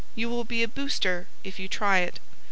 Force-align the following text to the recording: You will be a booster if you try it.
You 0.15 0.29
will 0.29 0.45
be 0.45 0.63
a 0.63 0.67
booster 0.67 1.27
if 1.43 1.59
you 1.59 1.67
try 1.67 1.99
it. 1.99 2.19